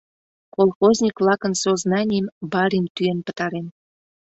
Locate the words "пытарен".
3.25-3.67